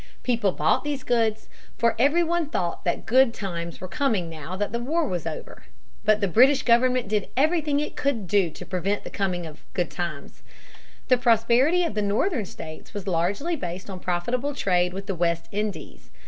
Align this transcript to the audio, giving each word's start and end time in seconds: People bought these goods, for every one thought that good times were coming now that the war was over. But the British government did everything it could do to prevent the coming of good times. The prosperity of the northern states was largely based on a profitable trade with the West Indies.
People 0.23 0.51
bought 0.51 0.83
these 0.83 1.03
goods, 1.03 1.47
for 1.77 1.95
every 1.99 2.23
one 2.23 2.49
thought 2.49 2.83
that 2.85 3.05
good 3.05 3.35
times 3.35 3.79
were 3.79 3.87
coming 3.87 4.31
now 4.31 4.55
that 4.55 4.71
the 4.71 4.79
war 4.79 5.07
was 5.07 5.27
over. 5.27 5.65
But 6.03 6.21
the 6.21 6.27
British 6.27 6.63
government 6.63 7.07
did 7.07 7.29
everything 7.37 7.79
it 7.79 7.95
could 7.95 8.25
do 8.25 8.49
to 8.49 8.65
prevent 8.65 9.03
the 9.03 9.11
coming 9.11 9.45
of 9.45 9.63
good 9.75 9.91
times. 9.91 10.41
The 11.07 11.19
prosperity 11.19 11.83
of 11.83 11.93
the 11.93 12.01
northern 12.01 12.45
states 12.45 12.95
was 12.95 13.05
largely 13.05 13.55
based 13.55 13.91
on 13.91 13.99
a 13.99 14.01
profitable 14.01 14.55
trade 14.55 14.91
with 14.91 15.05
the 15.05 15.13
West 15.13 15.47
Indies. 15.51 16.09